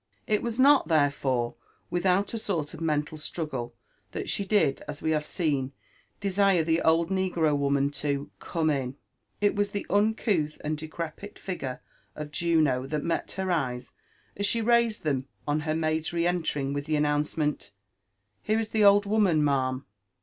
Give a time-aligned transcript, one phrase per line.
[0.25, 1.53] It was not, therefore,
[1.91, 3.75] without a sort of mental struggle
[4.13, 5.73] that she did, as we have seen,
[6.19, 8.97] desire the old negro woman to *' come in."
[9.41, 11.81] It was the uncouth and decrepit figure
[12.15, 13.93] of Juno that met her eyes
[14.35, 17.69] as she raised them on her maid's re entering with the announcement
[18.15, 19.85] —>^' Here is the old woman, ma'am."